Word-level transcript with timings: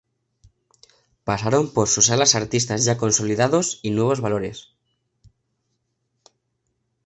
Pasaron 1.25 1.71
por 1.75 1.87
sus 1.87 2.07
salas 2.07 2.33
artistas 2.33 2.85
ya 2.85 2.97
consolidados 2.97 3.79
y 3.83 3.91
nuevos 3.91 4.19
valores. 4.19 4.71